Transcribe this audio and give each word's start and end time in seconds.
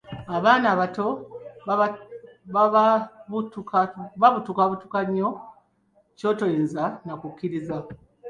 Abaana 0.35 0.65
abato 0.73 1.07
babutukabutuka 3.35 4.99
nnyo 5.07 5.29
kyotayinza 6.17 6.83
nakukkiriza. 7.05 7.77